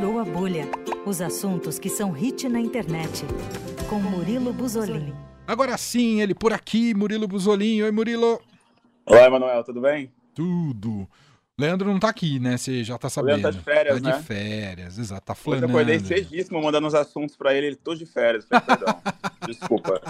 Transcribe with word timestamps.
Furou 0.00 0.18
a 0.18 0.24
Bolha. 0.24 0.64
Os 1.04 1.20
assuntos 1.20 1.78
que 1.78 1.90
são 1.90 2.10
hit 2.10 2.48
na 2.48 2.58
internet. 2.58 3.22
Com 3.86 3.96
Murilo 3.96 4.50
Buzolin. 4.50 5.12
Agora 5.46 5.76
sim, 5.76 6.22
ele 6.22 6.34
por 6.34 6.54
aqui, 6.54 6.94
Murilo 6.94 7.28
Buzolin. 7.28 7.82
Oi, 7.82 7.90
Murilo. 7.90 8.40
Olá, 9.04 9.26
Emanuel, 9.26 9.62
tudo 9.62 9.78
bem? 9.82 10.10
Tudo. 10.34 11.06
Leandro 11.60 11.92
não 11.92 12.00
tá 12.00 12.08
aqui, 12.08 12.40
né? 12.40 12.56
Você 12.56 12.82
já 12.82 12.96
tá 12.98 13.08
sabendo. 13.08 13.34
O 13.34 13.42
Leandro 13.42 13.52
tá 13.52 13.58
de 13.58 13.64
férias, 13.64 14.00
tá 14.02 14.08
né? 14.10 14.16
de 14.16 14.22
férias, 14.24 14.98
exato. 14.98 15.22
Tá 15.24 15.32
Hoje 15.32 15.40
flanando. 15.42 15.66
eu 15.66 15.70
acordei 15.70 16.00
cedíssimo 16.00 16.62
mandando 16.62 16.86
os 16.86 16.94
assuntos 16.94 17.36
pra 17.36 17.54
ele, 17.54 17.68
ele 17.68 17.76
tô 17.76 17.94
de 17.94 18.06
férias. 18.06 18.44
Falei, 18.46 18.64
Perdão, 18.66 19.00
desculpa. 19.46 20.00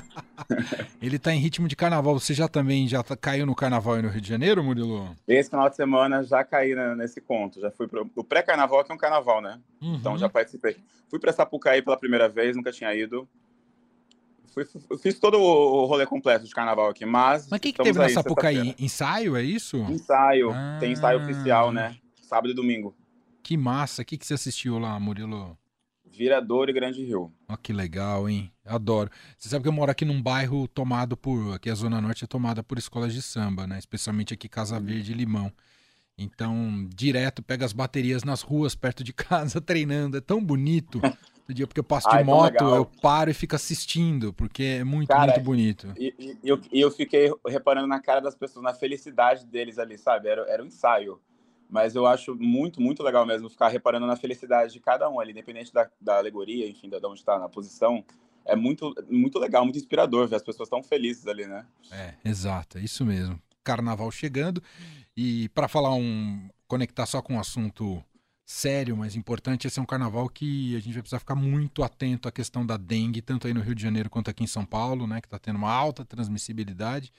Ele 1.00 1.18
tá 1.18 1.32
em 1.32 1.38
ritmo 1.38 1.68
de 1.68 1.76
carnaval. 1.76 2.18
Você 2.18 2.34
já 2.34 2.48
também 2.48 2.88
já 2.88 3.02
tá- 3.02 3.16
caiu 3.16 3.46
no 3.46 3.54
carnaval 3.54 3.94
aí 3.94 4.02
no 4.02 4.08
Rio 4.08 4.20
de 4.20 4.28
Janeiro, 4.28 4.64
Murilo? 4.64 5.14
Esse 5.28 5.48
final 5.50 5.68
de 5.70 5.76
semana 5.76 6.22
já 6.24 6.42
caí 6.42 6.74
né, 6.74 6.94
nesse 6.96 7.20
conto, 7.20 7.60
já 7.60 7.70
fui 7.70 7.86
pro 7.86 8.10
o 8.16 8.24
pré-carnaval, 8.24 8.82
que 8.84 8.90
é 8.90 8.94
um 8.94 8.98
carnaval, 8.98 9.40
né? 9.40 9.58
Uhum. 9.80 9.94
Então 9.94 10.18
já 10.18 10.28
participei. 10.28 10.76
Fui 11.08 11.18
pra 11.18 11.32
Sapucaí 11.32 11.82
pela 11.82 11.96
primeira 11.96 12.28
vez, 12.28 12.56
nunca 12.56 12.72
tinha 12.72 12.92
ido. 12.94 13.28
Fui, 14.50 14.66
fiz 15.00 15.18
todo 15.18 15.38
o 15.38 15.86
rolê 15.86 16.04
completo 16.04 16.44
de 16.44 16.52
carnaval 16.52 16.88
aqui, 16.88 17.06
mas. 17.06 17.48
Mas 17.48 17.58
o 17.58 17.62
que, 17.62 17.72
que 17.72 17.82
teve 17.82 17.98
na 17.98 18.06
aí, 18.06 18.12
Sapucaí? 18.12 18.74
Ensaio, 18.78 19.36
é 19.36 19.42
isso? 19.42 19.76
Ensaio. 19.78 20.50
Ah. 20.52 20.76
Tem 20.80 20.92
ensaio 20.92 21.22
oficial, 21.22 21.72
né? 21.72 21.96
Sábado 22.22 22.50
e 22.50 22.54
domingo. 22.54 22.94
Que 23.42 23.56
massa. 23.56 24.02
O 24.02 24.04
que, 24.04 24.18
que 24.18 24.26
você 24.26 24.34
assistiu 24.34 24.78
lá, 24.78 24.98
Murilo? 24.98 25.56
Viradouro 26.04 26.70
e 26.70 26.74
Grande 26.74 27.04
Rio. 27.04 27.32
Ó, 27.48 27.56
que 27.56 27.72
legal, 27.72 28.28
hein? 28.28 28.52
Adoro. 28.64 29.10
Você 29.38 29.48
sabe 29.48 29.62
que 29.62 29.68
eu 29.68 29.72
moro 29.72 29.90
aqui 29.90 30.04
num 30.04 30.20
bairro 30.20 30.66
tomado 30.68 31.16
por. 31.16 31.54
Aqui 31.54 31.70
a 31.70 31.74
Zona 31.74 32.00
Norte 32.00 32.24
é 32.24 32.26
tomada 32.26 32.62
por 32.62 32.76
escolas 32.76 33.14
de 33.14 33.22
samba, 33.22 33.66
né? 33.66 33.78
Especialmente 33.78 34.34
aqui 34.34 34.48
Casa 34.48 34.78
Verde 34.78 35.12
e 35.12 35.14
Limão. 35.14 35.52
Então, 36.22 36.86
direto 36.94 37.42
pega 37.42 37.64
as 37.64 37.72
baterias 37.72 38.22
nas 38.24 38.42
ruas 38.42 38.74
perto 38.74 39.02
de 39.02 39.10
casa 39.10 39.58
treinando. 39.62 40.18
É 40.18 40.20
tão 40.20 40.44
bonito. 40.44 41.00
Dia 41.48 41.66
porque 41.66 41.80
eu 41.80 41.84
passo 41.84 42.08
de 42.08 42.14
Ai, 42.14 42.22
moto, 42.22 42.62
eu 42.62 42.86
paro 43.02 43.28
e 43.28 43.34
fico 43.34 43.56
assistindo, 43.56 44.32
porque 44.32 44.62
é 44.62 44.84
muito, 44.84 45.08
Cara, 45.08 45.32
muito 45.32 45.40
bonito. 45.40 45.92
E, 45.98 46.38
eu, 46.44 46.60
e 46.70 46.80
eu 46.80 46.92
fiquei 46.92 47.28
reparando 47.44 47.88
na 47.88 48.00
cara 48.00 48.20
das 48.20 48.36
pessoas, 48.36 48.62
na 48.62 48.72
felicidade 48.72 49.44
deles 49.46 49.76
ali, 49.76 49.98
sabe? 49.98 50.28
Era, 50.28 50.42
era 50.48 50.62
um 50.62 50.66
ensaio. 50.66 51.20
Mas 51.68 51.96
eu 51.96 52.06
acho 52.06 52.36
muito, 52.36 52.80
muito 52.80 53.02
legal 53.02 53.26
mesmo 53.26 53.50
ficar 53.50 53.66
reparando 53.66 54.06
na 54.06 54.14
felicidade 54.14 54.72
de 54.72 54.78
cada 54.78 55.10
um 55.10 55.18
ali, 55.18 55.32
independente 55.32 55.72
da, 55.72 55.90
da 56.00 56.18
alegoria, 56.18 56.68
enfim, 56.68 56.88
de 56.88 57.04
onde 57.04 57.18
está 57.18 57.36
na 57.36 57.48
posição. 57.48 58.04
É 58.44 58.54
muito, 58.54 58.94
muito 59.08 59.36
legal, 59.40 59.64
muito 59.64 59.78
inspirador 59.78 60.28
ver 60.28 60.36
as 60.36 60.44
pessoas 60.44 60.68
tão 60.68 60.84
felizes 60.84 61.26
ali, 61.26 61.48
né? 61.48 61.66
É, 61.90 62.14
exato, 62.24 62.78
é 62.78 62.80
isso 62.80 63.04
mesmo. 63.04 63.40
Carnaval 63.70 64.10
chegando. 64.10 64.62
E 65.16 65.48
para 65.50 65.68
falar 65.68 65.94
um. 65.94 66.48
conectar 66.66 67.06
só 67.06 67.20
com 67.22 67.34
um 67.34 67.40
assunto 67.40 68.02
sério, 68.44 68.96
mas 68.96 69.14
importante, 69.14 69.66
esse 69.68 69.78
é 69.78 69.82
um 69.82 69.86
carnaval 69.86 70.28
que 70.28 70.74
a 70.74 70.80
gente 70.80 70.94
vai 70.94 71.02
precisar 71.02 71.20
ficar 71.20 71.36
muito 71.36 71.84
atento 71.84 72.28
à 72.28 72.32
questão 72.32 72.66
da 72.66 72.76
dengue, 72.76 73.22
tanto 73.22 73.46
aí 73.46 73.54
no 73.54 73.60
Rio 73.60 73.76
de 73.76 73.82
Janeiro 73.82 74.10
quanto 74.10 74.28
aqui 74.28 74.42
em 74.42 74.46
São 74.48 74.64
Paulo, 74.64 75.06
né? 75.06 75.20
Que 75.20 75.26
está 75.28 75.38
tendo 75.38 75.56
uma 75.56 75.70
alta 75.70 76.04
transmissibilidade. 76.04 77.12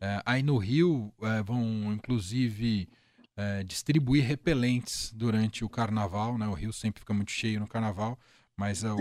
É, 0.00 0.22
aí 0.24 0.42
no 0.42 0.56
Rio 0.56 1.12
é, 1.20 1.42
vão, 1.42 1.92
inclusive, 1.92 2.88
é, 3.36 3.62
distribuir 3.64 4.24
repelentes 4.24 5.12
durante 5.14 5.62
o 5.64 5.68
carnaval, 5.68 6.38
né? 6.38 6.46
O 6.46 6.54
Rio 6.54 6.72
sempre 6.72 7.00
fica 7.00 7.12
muito 7.12 7.32
cheio 7.32 7.60
no 7.60 7.66
carnaval, 7.66 8.18
mas 8.56 8.82
é, 8.82 8.90
o, 8.90 8.96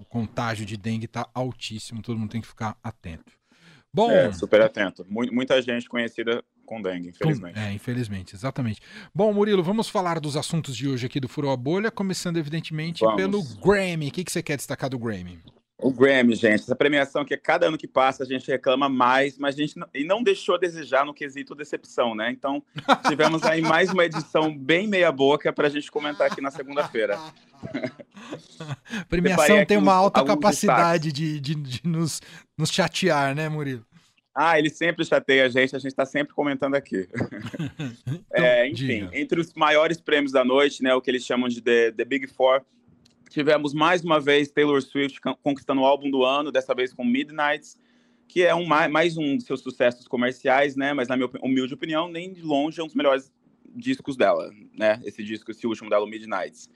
o 0.00 0.04
contágio 0.04 0.64
de 0.64 0.76
dengue 0.76 1.06
está 1.06 1.28
altíssimo, 1.34 2.02
todo 2.02 2.18
mundo 2.18 2.30
tem 2.30 2.40
que 2.40 2.46
ficar 2.46 2.76
atento. 2.82 3.32
Bom, 3.94 4.10
É, 4.10 4.32
super 4.32 4.60
atento. 4.62 5.04
Mu- 5.08 5.32
muita 5.32 5.60
gente 5.60 5.88
conhecida 5.88 6.42
com 6.72 6.80
dengue, 6.80 7.10
infelizmente. 7.10 7.58
é, 7.58 7.70
infelizmente, 7.70 8.34
exatamente. 8.34 8.80
Bom, 9.14 9.30
Murilo, 9.30 9.62
vamos 9.62 9.90
falar 9.90 10.18
dos 10.18 10.38
assuntos 10.38 10.74
de 10.74 10.88
hoje 10.88 11.04
aqui 11.04 11.20
do 11.20 11.28
Furou 11.28 11.52
a 11.52 11.56
Bolha, 11.56 11.90
começando 11.90 12.38
evidentemente 12.38 13.00
Vamos. 13.00 13.16
pelo 13.16 13.42
Grammy. 13.60 14.08
O 14.08 14.10
que, 14.10 14.24
que 14.24 14.32
você 14.32 14.42
quer 14.42 14.56
destacar 14.56 14.88
do 14.88 14.98
Grammy? 14.98 15.38
O 15.76 15.90
Grammy, 15.92 16.34
gente, 16.34 16.62
essa 16.62 16.74
premiação 16.74 17.26
que 17.26 17.36
cada 17.36 17.66
ano 17.66 17.76
que 17.76 17.86
passa 17.86 18.22
a 18.22 18.26
gente 18.26 18.50
reclama 18.50 18.88
mais, 18.88 19.36
mas 19.36 19.54
a 19.54 19.58
gente 19.58 19.76
não, 19.76 19.86
e 19.92 20.02
não 20.02 20.22
deixou 20.22 20.54
a 20.54 20.58
desejar 20.58 21.04
no 21.04 21.12
quesito 21.12 21.54
decepção, 21.54 22.14
né? 22.14 22.30
Então, 22.30 22.62
tivemos 23.06 23.42
aí 23.42 23.60
mais 23.60 23.90
uma 23.90 24.06
edição 24.06 24.56
bem 24.56 24.86
meia 24.86 25.12
boca 25.12 25.52
para 25.52 25.66
a 25.66 25.70
gente 25.70 25.90
comentar 25.90 26.28
aqui 26.28 26.40
na 26.40 26.50
segunda-feira. 26.50 27.18
A 27.18 29.04
premiação 29.10 29.66
tem 29.66 29.76
uma 29.76 29.92
alta 29.92 30.24
capacidade 30.24 31.12
de, 31.12 31.38
de, 31.38 31.54
de 31.54 31.80
nos, 31.84 32.22
nos 32.56 32.70
chatear, 32.70 33.34
né, 33.34 33.50
Murilo? 33.50 33.84
Ah, 34.34 34.58
ele 34.58 34.70
sempre 34.70 35.04
chateia 35.04 35.44
a 35.44 35.48
gente, 35.48 35.76
a 35.76 35.78
gente 35.78 35.90
está 35.92 36.06
sempre 36.06 36.34
comentando 36.34 36.74
aqui. 36.74 37.08
É, 38.32 38.66
enfim, 38.66 39.06
diga. 39.06 39.10
entre 39.12 39.40
os 39.40 39.52
maiores 39.52 40.00
prêmios 40.00 40.32
da 40.32 40.42
noite, 40.44 40.82
né, 40.82 40.94
o 40.94 41.00
que 41.02 41.10
eles 41.10 41.24
chamam 41.24 41.48
de 41.48 41.60
The, 41.60 41.92
The 41.92 42.04
Big 42.04 42.26
Four, 42.28 42.62
tivemos 43.28 43.74
mais 43.74 44.02
uma 44.02 44.18
vez 44.18 44.50
Taylor 44.50 44.80
Swift 44.80 45.20
con- 45.20 45.36
conquistando 45.42 45.82
o 45.82 45.84
álbum 45.84 46.10
do 46.10 46.24
ano, 46.24 46.50
dessa 46.50 46.74
vez 46.74 46.92
com 46.94 47.04
Midnights, 47.04 47.76
que 48.26 48.42
é 48.42 48.54
um, 48.54 48.64
mais, 48.64 49.18
um 49.18 49.36
dos 49.36 49.44
seus 49.44 49.60
sucessos 49.60 50.08
comerciais, 50.08 50.76
né, 50.76 50.94
mas 50.94 51.08
na 51.08 51.16
minha 51.16 51.28
humilde 51.42 51.74
opinião, 51.74 52.08
nem 52.10 52.32
de 52.32 52.40
longe 52.40 52.80
é 52.80 52.82
um 52.82 52.86
dos 52.86 52.96
melhores 52.96 53.30
discos 53.74 54.16
dela, 54.16 54.50
né, 54.74 54.98
esse 55.04 55.22
disco, 55.22 55.50
esse 55.50 55.66
último 55.66 55.90
dela, 55.90 56.06
Midnights. 56.06 56.70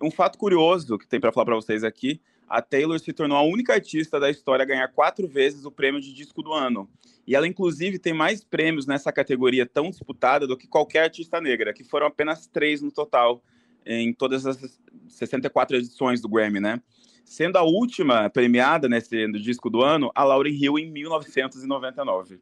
Um 0.00 0.10
fato 0.10 0.38
curioso 0.38 0.98
que 0.98 1.06
tem 1.06 1.20
para 1.20 1.32
falar 1.32 1.44
para 1.44 1.54
vocês 1.54 1.84
aqui, 1.84 2.20
a 2.48 2.60
Taylor 2.62 2.98
se 2.98 3.12
tornou 3.12 3.36
a 3.36 3.42
única 3.42 3.72
artista 3.72 4.20
da 4.20 4.30
história 4.30 4.62
a 4.62 4.66
ganhar 4.66 4.88
quatro 4.88 5.26
vezes 5.26 5.64
o 5.64 5.70
prêmio 5.70 6.00
de 6.00 6.12
disco 6.12 6.42
do 6.42 6.52
ano. 6.52 6.88
E 7.26 7.34
ela, 7.34 7.46
inclusive, 7.46 7.98
tem 7.98 8.12
mais 8.12 8.44
prêmios 8.44 8.86
nessa 8.86 9.10
categoria 9.10 9.64
tão 9.64 9.88
disputada 9.90 10.46
do 10.46 10.56
que 10.56 10.66
qualquer 10.66 11.04
artista 11.04 11.40
negra, 11.40 11.72
que 11.72 11.82
foram 11.82 12.06
apenas 12.06 12.46
três 12.46 12.82
no 12.82 12.90
total, 12.90 13.42
em 13.86 14.12
todas 14.12 14.46
as 14.46 14.78
64 15.08 15.76
edições 15.76 16.20
do 16.20 16.28
Grammy, 16.28 16.60
né? 16.60 16.80
Sendo 17.24 17.56
a 17.56 17.62
última 17.62 18.28
premiada 18.28 18.88
nesse 18.88 19.26
disco 19.32 19.70
do 19.70 19.82
ano, 19.82 20.10
a 20.14 20.22
Lauryn 20.24 20.54
Hill, 20.54 20.78
em 20.78 20.90
1999. 20.90 22.38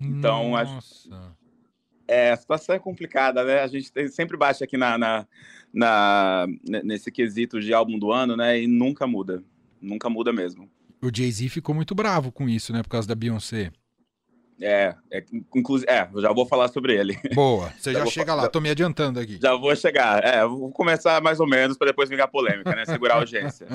Então, 0.00 0.56
acho- 0.56 0.74
Nossa. 0.74 1.36
É, 2.08 2.30
a 2.32 2.36
situação 2.36 2.74
é 2.74 2.78
complicada, 2.78 3.44
né? 3.44 3.60
A 3.60 3.66
gente 3.66 3.92
tem- 3.92 4.08
sempre 4.08 4.36
bate 4.36 4.64
aqui 4.64 4.76
na, 4.78 4.96
na, 4.96 5.26
na- 5.72 6.46
ne- 6.66 6.82
nesse 6.82 7.12
quesito 7.12 7.60
de 7.60 7.72
álbum 7.74 7.98
do 7.98 8.10
ano, 8.10 8.34
né? 8.36 8.60
E 8.62 8.66
nunca 8.66 9.06
muda. 9.06 9.42
Nunca 9.80 10.08
muda 10.08 10.32
mesmo. 10.32 10.68
O 11.00 11.10
Jay-Z 11.14 11.48
ficou 11.50 11.74
muito 11.74 11.94
bravo 11.94 12.32
com 12.32 12.48
isso, 12.48 12.72
né, 12.72 12.82
por 12.82 12.88
causa 12.88 13.06
da 13.06 13.14
Beyoncé. 13.14 13.70
É, 14.60 14.94
é 15.10 15.24
inclusive, 15.54 15.90
é, 15.90 16.08
já 16.16 16.32
vou 16.32 16.44
falar 16.44 16.68
sobre 16.68 16.94
ele. 16.94 17.18
Boa, 17.34 17.72
você 17.78 17.92
Já 17.92 18.00
já 18.00 18.06
chega 18.06 18.34
lá, 18.34 18.48
tô 18.48 18.60
me 18.60 18.68
adiantando 18.68 19.20
aqui. 19.20 19.38
Já 19.40 19.54
vou 19.54 19.74
chegar. 19.76 20.24
É, 20.24 20.44
vou 20.44 20.70
começar 20.72 21.20
mais 21.22 21.38
ou 21.38 21.46
menos 21.46 21.76
para 21.76 21.88
depois 21.88 22.08
vingar 22.08 22.28
polêmica, 22.28 22.74
né? 22.74 22.84
Segurar 22.84 23.14
a 23.14 23.18
audiência. 23.18 23.66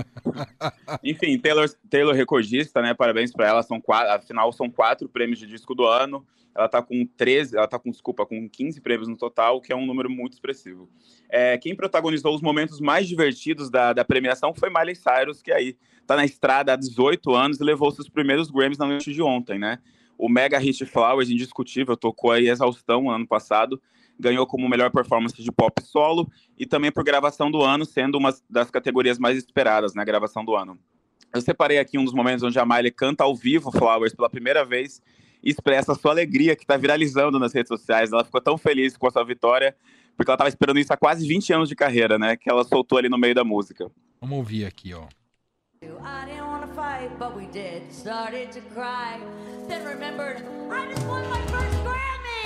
Enfim, 1.03 1.37
Taylor, 1.37 1.69
Taylor 1.89 2.13
recordista, 2.13 2.81
né? 2.81 2.93
Parabéns 2.93 3.31
para 3.31 3.47
ela. 3.47 3.63
São 3.63 3.79
quatro, 3.79 4.11
afinal, 4.11 4.51
são 4.51 4.69
quatro 4.69 5.07
prêmios 5.07 5.39
de 5.39 5.47
disco 5.47 5.73
do 5.73 5.85
ano. 5.85 6.25
Ela 6.55 6.69
tá 6.69 6.83
com 6.83 7.05
13, 7.17 7.57
ela 7.57 7.67
tá 7.67 7.79
com, 7.79 7.89
desculpa, 7.89 8.25
com 8.25 8.47
15 8.47 8.79
prêmios 8.79 9.07
no 9.07 9.17
total, 9.17 9.59
que 9.59 9.73
é 9.73 9.75
um 9.75 9.85
número 9.85 10.09
muito 10.09 10.33
expressivo. 10.33 10.87
É, 11.27 11.57
quem 11.57 11.75
protagonizou 11.75 12.35
os 12.35 12.41
momentos 12.41 12.79
mais 12.79 13.07
divertidos 13.07 13.71
da, 13.71 13.91
da 13.91 14.05
premiação 14.05 14.53
foi 14.53 14.69
Miley 14.69 14.95
Cyrus, 14.95 15.41
que 15.41 15.51
aí 15.51 15.75
tá 16.05 16.15
na 16.15 16.25
estrada 16.25 16.73
há 16.73 16.75
18 16.75 17.33
anos 17.33 17.59
e 17.59 17.63
levou 17.63 17.89
seus 17.89 18.07
primeiros 18.07 18.51
Grammys 18.51 18.77
na 18.77 18.85
noite 18.85 19.11
de 19.11 19.21
ontem, 19.21 19.57
né? 19.57 19.79
O 20.17 20.29
mega 20.29 20.57
hit 20.57 20.85
Flowers, 20.85 21.29
indiscutível, 21.29 21.97
tocou 21.97 22.31
aí 22.31 22.47
exaustão 22.47 23.03
no 23.03 23.09
ano 23.09 23.27
passado, 23.27 23.81
ganhou 24.19 24.45
como 24.45 24.69
melhor 24.69 24.91
performance 24.91 25.41
de 25.41 25.51
pop 25.51 25.81
solo 25.83 26.29
e 26.57 26.65
também 26.65 26.91
por 26.91 27.03
gravação 27.03 27.49
do 27.49 27.61
ano, 27.61 27.85
sendo 27.85 28.17
uma 28.17 28.33
das 28.49 28.69
categorias 28.69 29.17
mais 29.17 29.37
esperadas, 29.37 29.93
né? 29.93 30.05
Gravação 30.05 30.45
do 30.45 30.55
ano. 30.55 30.77
Eu 31.33 31.41
separei 31.41 31.79
aqui 31.79 31.97
um 31.97 32.05
dos 32.05 32.13
momentos 32.13 32.43
onde 32.43 32.59
a 32.59 32.65
Miley 32.65 32.91
canta 32.91 33.23
ao 33.23 33.35
vivo 33.35 33.71
Flowers 33.71 34.13
pela 34.13 34.29
primeira 34.29 34.63
vez 34.63 35.01
e 35.43 35.49
expressa 35.49 35.91
a 35.91 35.95
sua 35.95 36.11
alegria, 36.11 36.55
que 36.55 36.63
está 36.63 36.77
viralizando 36.77 37.39
nas 37.39 37.53
redes 37.53 37.67
sociais. 37.67 38.11
Ela 38.11 38.23
ficou 38.23 38.39
tão 38.39 38.57
feliz 38.57 38.95
com 38.95 39.07
a 39.07 39.11
sua 39.11 39.25
vitória, 39.25 39.75
porque 40.15 40.29
ela 40.29 40.35
estava 40.35 40.49
esperando 40.49 40.79
isso 40.79 40.93
há 40.93 40.97
quase 40.97 41.27
20 41.27 41.51
anos 41.53 41.69
de 41.69 41.75
carreira, 41.75 42.19
né? 42.19 42.37
Que 42.37 42.49
ela 42.49 42.63
soltou 42.63 42.97
ali 42.97 43.09
no 43.09 43.17
meio 43.17 43.33
da 43.35 43.43
música. 43.43 43.91
Vamos 44.21 44.37
ouvir 44.37 44.65
aqui, 44.65 44.93
ó. 44.93 45.07
Fight, 47.03 47.19
but 47.19 47.35
we 47.35 47.47
did. 47.47 47.91
Started 47.91 48.51
to 48.53 48.61
cry, 48.73 49.19
then 49.67 49.85
remembered 49.85 50.43
I 50.71 50.91
just 50.91 51.05
won 51.05 51.21
my 51.29 51.41
first 51.47 51.83
Grammy. 51.83 52.43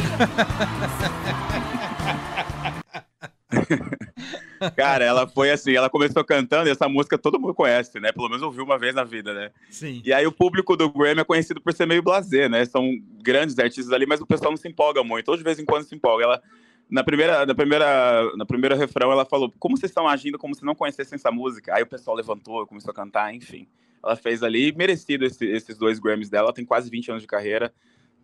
Cara, 4.76 5.06
ela 5.06 5.28
foi 5.28 5.52
assim, 5.52 5.76
ela 5.76 5.90
começou 5.90 6.24
cantando 6.24 6.68
e 6.68 6.72
essa 6.72 6.90
música 6.90 7.18
todo 7.18 7.40
mundo 7.40 7.54
conhece, 7.54 8.00
né? 8.00 8.12
Pelo 8.12 8.28
menos 8.28 8.42
ouviu 8.42 8.64
uma 8.64 8.80
vez 8.80 8.96
na 8.96 9.04
vida, 9.04 9.32
né? 9.34 9.52
Sim. 9.70 10.02
E 10.04 10.12
aí 10.12 10.26
o 10.26 10.32
público 10.32 10.76
do 10.76 10.90
Grammy 10.90 11.22
é 11.22 11.24
conhecido 11.24 11.62
por 11.62 11.72
ser 11.74 11.86
meio 11.86 12.02
blasé, 12.02 12.50
né? 12.50 12.66
São 12.66 12.98
grandes 13.22 13.58
artistas 13.60 13.94
ali, 13.94 14.08
mas 14.08 14.20
o 14.20 14.26
pessoal 14.26 14.50
não 14.52 14.58
se 14.58 14.68
empolga 14.68 15.04
muito. 15.04 15.30
Ou 15.30 15.38
de 15.38 15.44
vez 15.44 15.60
em 15.60 15.66
quando 15.66 15.84
se 15.84 15.94
empolga. 15.94 16.24
Ela, 16.24 16.42
na 16.90 17.04
primeira, 17.04 17.46
na 17.46 17.54
primeira, 17.54 18.36
na 18.36 18.46
primeira 18.46 18.76
refrão, 18.76 19.12
ela 19.12 19.26
falou: 19.26 19.54
"Como 19.60 19.78
vocês 19.78 19.92
estão 19.92 20.08
agindo 20.08 20.40
como 20.40 20.56
se 20.56 20.66
não 20.66 20.74
conhecessem 20.74 21.16
essa 21.16 21.32
música?". 21.32 21.76
Aí 21.76 21.84
o 21.84 21.88
pessoal 21.88 22.18
levantou, 22.18 22.66
começou 22.66 22.90
a 22.92 22.96
cantar, 22.96 23.32
enfim. 23.36 23.68
Ela 24.08 24.16
fez 24.16 24.42
ali 24.44 24.72
merecido 24.74 25.26
esse- 25.26 25.46
esses 25.46 25.78
dois 25.78 26.00
Grammys 26.00 26.30
dela. 26.30 26.48
Ela 26.48 26.54
tem 26.54 26.66
quase 26.66 26.90
20 26.90 27.10
anos 27.12 27.22
de 27.22 27.28
carreira. 27.28 27.74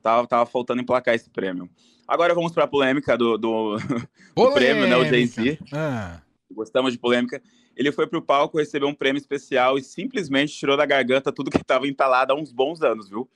Tava, 0.01 0.27
tava 0.27 0.45
faltando 0.45 0.81
emplacar 0.81 1.13
esse 1.15 1.29
prêmio. 1.29 1.69
Agora 2.07 2.33
vamos 2.33 2.51
para 2.51 2.65
a 2.65 2.67
polêmica 2.67 3.17
do, 3.17 3.37
do, 3.37 3.77
do 4.35 4.51
prêmio, 4.53 4.87
né? 4.87 4.95
O 4.97 5.05
Jay-Z. 5.05 5.59
Ah, 5.73 6.21
Gostamos 6.51 6.91
de 6.93 6.99
polêmica. 6.99 7.41
Ele 7.75 7.91
foi 7.91 8.05
pro 8.05 8.21
palco, 8.21 8.57
recebeu 8.57 8.87
um 8.87 8.93
prêmio 8.93 9.17
especial 9.17 9.77
e 9.77 9.83
simplesmente 9.83 10.53
tirou 10.53 10.77
da 10.77 10.85
garganta 10.85 11.31
tudo 11.31 11.49
que 11.49 11.57
estava 11.57 11.87
entalado 11.87 12.31
há 12.31 12.35
uns 12.35 12.51
bons 12.51 12.81
anos, 12.83 13.09
viu? 13.09 13.27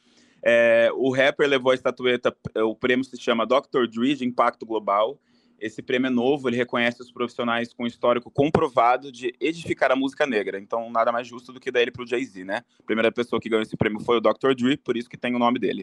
É, 0.43 0.91
o 0.93 1.11
rapper 1.11 1.47
levou 1.49 1.71
a 1.71 1.75
estatueta, 1.75 2.35
o 2.57 2.75
prêmio 2.75 3.03
se 3.03 3.19
chama 3.19 3.45
Dr. 3.47 3.87
Dre 3.89 4.13
de 4.15 4.25
Impacto 4.25 4.65
Global. 4.65 5.17
Esse 5.59 5.81
prêmio 5.81 6.07
é 6.07 6.11
novo, 6.11 6.47
ele 6.47 6.55
reconhece 6.55 7.01
os 7.01 7.11
profissionais 7.11 7.73
com 7.73 7.87
histórico 7.87 8.29
comprovado 8.29 9.11
de 9.11 9.33
edificar 9.39 9.91
a 9.91 9.95
música 9.95 10.25
negra. 10.27 10.59
Então, 10.59 10.89
nada 10.91 11.11
mais 11.11 11.27
justo 11.27 11.51
do 11.51 11.59
que 11.59 11.71
dar 11.71 11.81
ele 11.81 11.91
para 11.91 12.03
o 12.03 12.07
Jay-Z, 12.07 12.43
né? 12.43 12.63
A 12.79 12.83
primeira 12.83 13.11
pessoa 13.11 13.39
que 13.39 13.49
ganhou 13.49 13.63
esse 13.63 13.75
prêmio 13.75 13.99
foi 13.99 14.17
o 14.17 14.21
Dr. 14.21 14.53
Dre, 14.55 14.77
por 14.77 14.95
isso 14.95 15.09
que 15.09 15.17
tem 15.17 15.35
o 15.35 15.39
nome 15.39 15.57
dele. 15.57 15.81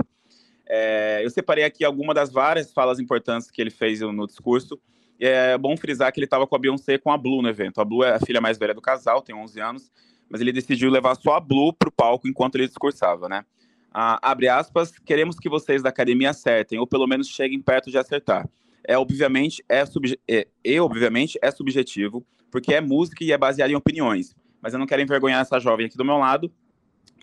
É, 0.67 1.21
eu 1.23 1.31
separei 1.31 1.65
aqui 1.65 1.85
algumas 1.85 2.15
das 2.15 2.33
várias 2.33 2.73
falas 2.73 2.99
importantes 2.99 3.51
que 3.51 3.61
ele 3.61 3.71
fez 3.71 4.01
no 4.01 4.27
discurso. 4.27 4.81
É 5.21 5.57
bom 5.59 5.77
frisar 5.77 6.13
que 6.13 6.19
ele 6.19 6.27
estava 6.27 6.47
com 6.47 6.55
a 6.55 6.59
Beyoncé 6.59 6.99
com 6.99 7.11
a 7.11 7.19
Blue 7.19 7.43
no 7.43 7.49
evento. 7.49 7.81
A 7.81 7.85
Blue 7.85 8.05
é 8.05 8.15
a 8.15 8.21
filha 8.21 8.41
mais 8.41 8.59
velha 8.59 8.75
do 8.75 8.81
casal, 8.81 9.23
tem 9.23 9.35
11 9.35 9.61
anos, 9.61 9.93
mas 10.29 10.41
ele 10.41 10.53
decidiu 10.53 10.91
levar 10.91 11.15
só 11.17 11.35
a 11.35 11.41
Blue 11.41 11.73
para 11.73 11.89
o 11.89 11.93
palco 11.93 12.29
enquanto 12.29 12.57
ele 12.57 12.67
discursava, 12.67 13.29
né? 13.29 13.45
Ah, 13.93 14.19
abre 14.23 14.49
aspas, 14.49 14.99
queremos 14.99 15.39
que 15.39 15.49
vocês 15.49 15.83
da 15.83 15.89
academia 15.89 16.31
acertem, 16.31 16.81
ou 16.81 16.87
pelo 16.87 17.07
menos 17.07 17.29
cheguem 17.29 17.61
perto 17.61 17.91
de 17.91 17.99
acertar. 17.99 18.49
É 18.87 18.99
obviamente 18.99 19.65
é, 19.69 19.85
subje 19.85 20.19
é, 20.29 20.47
e 20.65 20.79
obviamente 20.79 21.39
é 21.43 21.51
subjetivo, 21.51 22.25
porque 22.51 22.75
é 22.75 22.81
música 22.81 23.25
e 23.25 23.33
é 23.33 23.39
baseado 23.39 23.71
em 23.71 23.75
opiniões. 23.75 24.35
Mas 24.61 24.73
eu 24.73 24.79
não 24.79 24.87
quero 24.87 25.03
envergonhar 25.03 25.41
essa 25.41 25.59
jovem 25.59 25.87
aqui 25.87 25.97
do 25.97 26.05
meu 26.05 26.17
lado, 26.17 26.53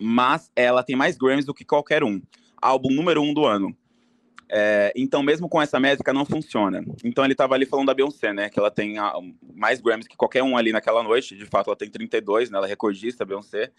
mas 0.00 0.50
ela 0.54 0.82
tem 0.82 0.96
mais 0.96 1.16
Grammys 1.16 1.44
do 1.44 1.54
que 1.54 1.64
qualquer 1.64 2.04
um. 2.04 2.20
Álbum 2.60 2.90
número 2.90 3.22
um 3.22 3.32
do 3.34 3.44
ano. 3.44 3.76
É, 4.54 4.92
então, 4.94 5.22
mesmo 5.22 5.48
com 5.48 5.62
essa 5.62 5.80
métrica, 5.80 6.12
não 6.12 6.26
funciona. 6.26 6.84
Então, 7.02 7.24
ele 7.24 7.32
estava 7.32 7.54
ali 7.54 7.64
falando 7.64 7.86
da 7.86 7.94
Beyoncé, 7.94 8.34
né? 8.34 8.50
Que 8.50 8.58
ela 8.58 8.70
tem 8.70 8.98
a, 8.98 9.14
mais 9.54 9.80
Grammys 9.80 10.06
que 10.06 10.14
qualquer 10.14 10.42
um 10.42 10.58
ali 10.58 10.72
naquela 10.72 11.02
noite. 11.02 11.34
De 11.34 11.46
fato, 11.46 11.68
ela 11.68 11.76
tem 11.76 11.88
32, 11.88 12.50
né? 12.50 12.58
Ela 12.58 12.66
é 12.66 12.68
recordista, 12.68 13.24
Beyoncé. 13.24 13.72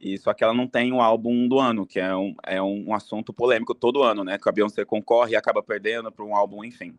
E 0.00 0.16
só 0.16 0.32
que 0.32 0.44
ela 0.44 0.54
não 0.54 0.66
tem 0.66 0.92
o 0.92 1.00
álbum 1.00 1.48
do 1.48 1.58
ano, 1.58 1.84
que 1.84 1.98
é 1.98 2.14
um, 2.14 2.34
é 2.46 2.62
um 2.62 2.94
assunto 2.94 3.32
polêmico 3.32 3.74
todo 3.74 4.02
ano, 4.02 4.22
né? 4.22 4.38
Que 4.38 4.48
a 4.48 4.52
Beyoncé 4.52 4.84
concorre 4.84 5.32
e 5.32 5.36
acaba 5.36 5.62
perdendo 5.62 6.10
para 6.12 6.24
um 6.24 6.36
álbum, 6.36 6.64
enfim. 6.64 6.94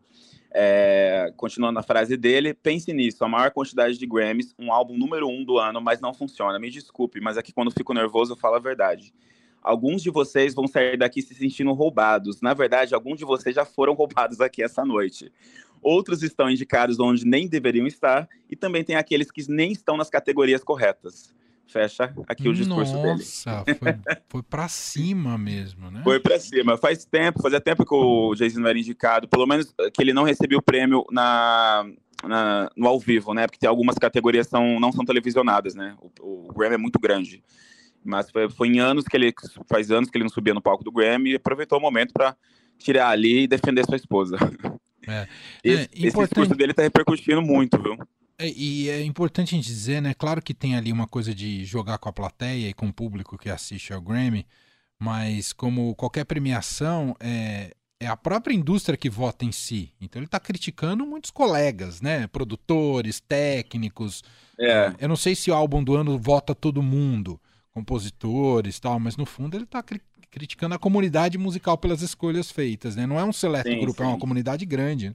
É, 0.52 1.32
continuando 1.36 1.78
a 1.78 1.82
frase 1.82 2.16
dele, 2.16 2.52
pense 2.52 2.92
nisso, 2.92 3.24
a 3.24 3.28
maior 3.28 3.52
quantidade 3.52 3.96
de 3.96 4.06
Grammys, 4.06 4.54
um 4.58 4.72
álbum 4.72 4.98
número 4.98 5.28
um 5.28 5.44
do 5.44 5.58
ano, 5.58 5.80
mas 5.80 6.00
não 6.00 6.12
funciona. 6.12 6.58
Me 6.58 6.70
desculpe, 6.70 7.20
mas 7.20 7.38
aqui 7.38 7.52
quando 7.52 7.70
fico 7.70 7.94
nervoso 7.94 8.32
eu 8.32 8.36
falo 8.36 8.56
a 8.56 8.60
verdade. 8.60 9.14
Alguns 9.62 10.02
de 10.02 10.10
vocês 10.10 10.54
vão 10.54 10.66
sair 10.66 10.98
daqui 10.98 11.22
se 11.22 11.34
sentindo 11.34 11.72
roubados. 11.72 12.40
Na 12.42 12.52
verdade, 12.52 12.94
alguns 12.94 13.18
de 13.18 13.24
vocês 13.24 13.54
já 13.54 13.64
foram 13.64 13.94
roubados 13.94 14.40
aqui 14.40 14.62
essa 14.62 14.84
noite. 14.84 15.32
Outros 15.82 16.22
estão 16.22 16.50
indicados 16.50 17.00
onde 17.00 17.24
nem 17.24 17.48
deveriam 17.48 17.86
estar, 17.86 18.28
e 18.50 18.56
também 18.56 18.84
tem 18.84 18.96
aqueles 18.96 19.30
que 19.30 19.50
nem 19.50 19.72
estão 19.72 19.96
nas 19.96 20.10
categorias 20.10 20.62
corretas 20.62 21.34
fecha 21.70 22.12
aqui 22.26 22.48
o 22.48 22.52
discurso 22.52 22.92
Nossa, 22.92 23.02
dele. 23.02 23.18
Nossa, 23.18 23.64
foi, 23.78 24.16
foi 24.28 24.42
para 24.42 24.68
cima 24.68 25.38
mesmo, 25.38 25.90
né? 25.90 26.02
Foi 26.02 26.18
para 26.20 26.38
cima. 26.38 26.76
Faz 26.76 27.04
tempo, 27.04 27.40
fazia 27.40 27.60
tempo 27.60 27.84
que 27.84 27.94
o 27.94 28.34
Jason 28.34 28.60
não 28.60 28.68
era 28.68 28.78
indicado, 28.78 29.28
pelo 29.28 29.46
menos 29.46 29.72
que 29.94 30.02
ele 30.02 30.12
não 30.12 30.24
recebeu 30.24 30.58
o 30.58 30.62
prêmio 30.62 31.04
na, 31.10 31.86
na, 32.24 32.70
no 32.76 32.88
ao 32.88 32.98
vivo, 32.98 33.32
né? 33.32 33.46
Porque 33.46 33.58
tem 33.58 33.68
algumas 33.68 33.96
categorias 33.96 34.48
são, 34.48 34.80
não 34.80 34.92
são 34.92 35.04
televisionadas, 35.04 35.74
né? 35.74 35.96
O, 36.20 36.48
o 36.48 36.52
Grammy 36.52 36.74
é 36.74 36.78
muito 36.78 36.98
grande. 36.98 37.42
Mas 38.04 38.30
foi, 38.30 38.48
foi, 38.50 38.68
em 38.68 38.80
anos 38.80 39.04
que 39.04 39.16
ele 39.16 39.32
faz 39.68 39.90
anos 39.90 40.10
que 40.10 40.16
ele 40.16 40.24
não 40.24 40.30
subia 40.30 40.54
no 40.54 40.62
palco 40.62 40.82
do 40.82 40.92
Grammy 40.92 41.32
e 41.32 41.36
aproveitou 41.36 41.78
o 41.78 41.82
momento 41.82 42.12
para 42.12 42.34
tirar 42.78 43.10
ali 43.10 43.42
e 43.42 43.46
defender 43.46 43.84
sua 43.84 43.96
esposa. 43.96 44.36
É. 45.06 45.26
Esse, 45.62 45.82
é, 45.82 46.06
esse 46.06 46.18
discurso 46.18 46.54
dele 46.54 46.72
está 46.72 46.82
repercutindo 46.82 47.42
muito, 47.42 47.82
viu? 47.82 47.96
É, 48.40 48.48
e 48.48 48.88
é 48.88 49.04
importante 49.04 49.54
a 49.54 49.56
gente 49.56 49.66
dizer, 49.66 50.00
né? 50.00 50.14
Claro 50.14 50.40
que 50.40 50.54
tem 50.54 50.74
ali 50.74 50.90
uma 50.90 51.06
coisa 51.06 51.34
de 51.34 51.62
jogar 51.66 51.98
com 51.98 52.08
a 52.08 52.12
plateia 52.12 52.70
e 52.70 52.72
com 52.72 52.88
o 52.88 52.92
público 52.92 53.36
que 53.36 53.50
assiste 53.50 53.92
ao 53.92 54.00
Grammy, 54.00 54.46
mas 54.98 55.52
como 55.52 55.94
qualquer 55.94 56.24
premiação, 56.24 57.14
é, 57.20 57.74
é 58.00 58.06
a 58.06 58.16
própria 58.16 58.54
indústria 58.54 58.96
que 58.96 59.10
vota 59.10 59.44
em 59.44 59.52
si. 59.52 59.92
Então 60.00 60.18
ele 60.18 60.26
está 60.26 60.40
criticando 60.40 61.04
muitos 61.04 61.30
colegas, 61.30 62.00
né? 62.00 62.26
Produtores, 62.28 63.20
técnicos. 63.20 64.24
É. 64.58 64.94
Eu 64.98 65.08
não 65.08 65.16
sei 65.16 65.34
se 65.34 65.50
o 65.50 65.54
álbum 65.54 65.84
do 65.84 65.94
ano 65.94 66.18
vota 66.18 66.54
todo 66.54 66.82
mundo, 66.82 67.38
compositores 67.72 68.80
tal, 68.80 68.98
mas 68.98 69.18
no 69.18 69.26
fundo 69.26 69.54
ele 69.54 69.64
está 69.64 69.82
cri 69.82 70.00
criticando 70.30 70.76
a 70.76 70.78
comunidade 70.78 71.36
musical 71.36 71.76
pelas 71.76 72.02
escolhas 72.02 72.52
feitas, 72.52 72.94
né? 72.94 73.04
Não 73.04 73.18
é 73.18 73.24
um 73.24 73.32
seleto 73.32 73.68
sim, 73.68 73.80
grupo, 73.80 73.98
sim. 73.98 74.04
é 74.04 74.06
uma 74.06 74.18
comunidade 74.18 74.64
grande. 74.64 75.14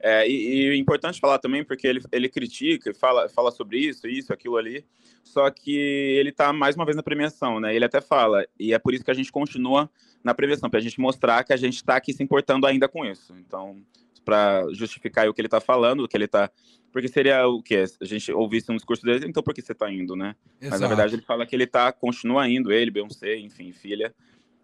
É, 0.00 0.28
e, 0.28 0.32
e 0.32 0.68
é 0.70 0.76
importante 0.76 1.20
falar 1.20 1.38
também, 1.38 1.64
porque 1.64 1.86
ele, 1.86 2.00
ele 2.12 2.28
critica, 2.28 2.94
fala, 2.94 3.28
fala 3.28 3.50
sobre 3.50 3.78
isso, 3.78 4.06
isso, 4.06 4.32
aquilo 4.32 4.56
ali, 4.56 4.84
só 5.24 5.50
que 5.50 5.76
ele 5.76 6.30
está 6.30 6.52
mais 6.52 6.76
uma 6.76 6.84
vez 6.84 6.96
na 6.96 7.02
premiação, 7.02 7.58
né? 7.58 7.74
Ele 7.74 7.84
até 7.84 8.00
fala, 8.00 8.46
e 8.58 8.72
é 8.72 8.78
por 8.78 8.94
isso 8.94 9.04
que 9.04 9.10
a 9.10 9.14
gente 9.14 9.32
continua 9.32 9.90
na 10.22 10.34
premiação, 10.34 10.70
para 10.70 10.78
a 10.78 10.82
gente 10.82 11.00
mostrar 11.00 11.42
que 11.44 11.52
a 11.52 11.56
gente 11.56 11.76
está 11.76 11.96
aqui 11.96 12.12
se 12.12 12.22
importando 12.22 12.66
ainda 12.66 12.88
com 12.88 13.04
isso. 13.04 13.34
Então, 13.38 13.82
para 14.24 14.66
justificar 14.72 15.28
o 15.28 15.34
que 15.34 15.40
ele 15.40 15.46
está 15.46 15.60
falando, 15.60 16.04
o 16.04 16.08
que 16.08 16.16
ele 16.16 16.26
está. 16.26 16.50
Porque 16.92 17.08
seria 17.08 17.46
o 17.46 17.62
que? 17.62 17.84
A 18.00 18.04
gente 18.04 18.32
ouvisse 18.32 18.70
um 18.70 18.76
discurso 18.76 19.02
dele, 19.02 19.26
então 19.26 19.42
por 19.42 19.54
que 19.54 19.62
você 19.62 19.72
está 19.72 19.90
indo, 19.90 20.14
né? 20.14 20.34
Exato. 20.60 20.70
Mas 20.70 20.80
na 20.80 20.88
verdade 20.88 21.14
ele 21.14 21.22
fala 21.22 21.46
que 21.46 21.56
ele 21.56 21.66
tá, 21.66 21.90
continua 21.92 22.48
indo, 22.48 22.72
ele, 22.72 22.90
Beyoncé, 22.90 23.36
enfim, 23.36 23.72
filha, 23.72 24.14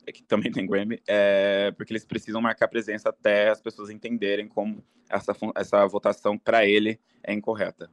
é 0.06 0.12
que 0.12 0.23
também 0.23 0.51
tem 0.53 0.67
Grammy, 0.67 1.01
é, 1.06 1.73
porque 1.77 1.93
eles 1.93 2.05
precisam 2.05 2.41
marcar 2.41 2.69
presença 2.69 3.09
até 3.09 3.51
as 3.51 3.61
pessoas 3.61 3.91
entenderem 3.91 4.49
como 4.49 4.83
essa, 5.09 5.35
essa 5.55 5.87
votação 5.87 6.39
para 6.39 6.67
ele 6.67 6.99
é 7.23 7.33
incorreta. 7.33 7.91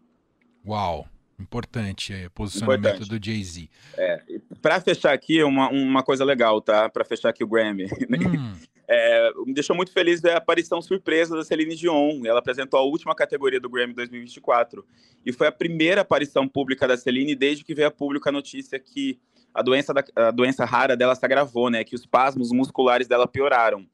Uau, 0.66 1.08
importante 1.40 2.14
é, 2.14 2.30
posicionamento 2.30 2.96
importante. 2.96 3.20
do 3.20 3.26
Jay-Z. 3.26 3.70
É, 3.98 4.24
para 4.62 4.80
fechar 4.80 5.14
aqui, 5.14 5.44
uma, 5.44 5.70
uma 5.70 6.04
coisa 6.04 6.24
legal, 6.24 6.62
tá? 6.62 6.90
Para 6.90 7.04
fechar 7.04 7.30
aqui 7.30 7.44
o 7.44 7.48
Grammy. 7.48 7.88
Hum. 8.12 8.54
É, 8.94 9.32
me 9.46 9.54
deixou 9.54 9.74
muito 9.74 9.94
feliz 9.94 10.24
a 10.26 10.36
aparição 10.36 10.82
surpresa 10.82 11.34
da 11.34 11.46
Celine 11.46 11.76
Dion. 11.76 12.26
Ela 12.26 12.40
apresentou 12.40 12.78
a 12.78 12.84
última 12.84 13.16
categoria 13.16 13.58
do 13.58 13.70
Grammy 13.70 13.94
2024. 13.94 14.86
E 15.26 15.32
foi 15.32 15.48
a 15.48 15.52
primeira 15.52 16.02
aparição 16.02 16.46
pública 16.46 16.86
da 16.86 16.98
Celine 16.98 17.34
desde 17.34 17.64
que 17.64 17.74
veio 17.74 17.88
a 17.88 17.92
público 17.92 18.28
a 18.28 18.34
notícia 18.34 18.78
que 18.78 19.18
a 19.54 19.62
doença, 19.62 19.94
da, 19.94 20.04
a 20.16 20.32
doença 20.32 20.66
rara 20.66 20.96
dela 20.96 21.16
se 21.16 21.26
agravou, 21.26 21.70
né? 21.70 21.84
Que 21.84 21.96
os 21.96 22.02
espasmos 22.02 22.52
musculares 22.52 23.08
dela 23.08 23.28
pioraram. 23.28 23.86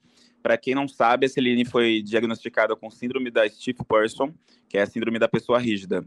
Para 0.42 0.58
quem 0.58 0.76
não 0.76 0.88
sabe, 0.88 1.26
a 1.26 1.30
Celine 1.30 1.66
foi 1.66 2.02
diagnosticada 2.02 2.76
com 2.76 2.90
síndrome 2.90 3.32
da 3.32 3.48
stiff 3.50 3.84
person, 3.84 4.34
que 4.70 4.78
é 4.78 4.82
a 4.82 4.86
síndrome 4.86 5.20
da 5.20 5.28
pessoa 5.28 5.60
rígida, 5.60 6.06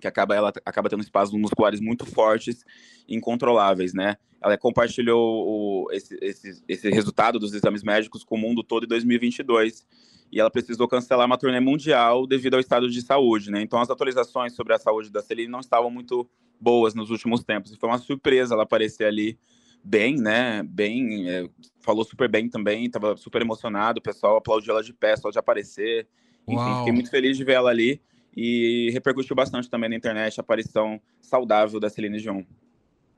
que 0.00 0.06
acaba 0.06 0.34
ela 0.34 0.52
acaba 0.64 0.88
tendo 0.88 1.02
espasmos 1.02 1.40
musculares 1.40 1.80
muito 1.80 2.06
fortes 2.06 2.64
e 3.06 3.14
incontroláveis, 3.14 3.92
né? 3.92 4.16
Ela 4.42 4.56
compartilhou 4.56 5.46
o, 5.46 5.92
esse, 5.92 6.16
esse, 6.22 6.62
esse 6.66 6.90
resultado 6.90 7.38
dos 7.38 7.52
exames 7.52 7.82
médicos 7.82 8.24
com 8.24 8.36
o 8.36 8.38
mundo 8.38 8.62
todo 8.62 8.84
em 8.84 8.88
2022 8.88 9.86
e 10.30 10.40
ela 10.40 10.50
precisou 10.50 10.86
cancelar 10.86 11.26
uma 11.26 11.38
turnê 11.38 11.60
mundial 11.60 12.26
devido 12.26 12.54
ao 12.54 12.60
estado 12.60 12.88
de 12.88 13.02
saúde, 13.02 13.50
né? 13.50 13.60
Então 13.62 13.80
as 13.80 13.90
atualizações 13.90 14.54
sobre 14.54 14.74
a 14.74 14.78
saúde 14.78 15.10
da 15.10 15.22
Celine 15.22 15.50
não 15.50 15.60
estavam 15.60 15.90
muito 15.90 16.28
boas 16.60 16.94
nos 16.94 17.10
últimos 17.10 17.42
tempos. 17.42 17.72
E 17.72 17.76
foi 17.76 17.88
uma 17.88 17.98
surpresa 17.98 18.54
ela 18.54 18.64
aparecer 18.64 19.04
ali 19.04 19.38
bem, 19.82 20.16
né? 20.16 20.62
Bem, 20.62 21.28
é, 21.28 21.48
falou 21.80 22.04
super 22.04 22.28
bem 22.28 22.48
também, 22.48 22.86
estava 22.86 23.16
super 23.16 23.40
emocionado, 23.42 24.00
o 24.00 24.02
pessoal 24.02 24.36
aplaudiu 24.36 24.72
ela 24.72 24.82
de 24.82 24.92
pé 24.92 25.16
só 25.16 25.30
de 25.30 25.38
aparecer. 25.38 26.06
Enfim, 26.46 26.56
Uau. 26.56 26.78
fiquei 26.78 26.92
muito 26.92 27.10
feliz 27.10 27.36
de 27.36 27.44
ver 27.44 27.54
ela 27.54 27.70
ali 27.70 28.00
e 28.36 28.90
repercutiu 28.92 29.34
bastante 29.34 29.68
também 29.68 29.90
na 29.90 29.96
internet 29.96 30.38
a 30.38 30.42
aparição 30.42 31.00
saudável 31.20 31.80
da 31.80 31.90
Celine 31.90 32.20
Dion. 32.20 32.42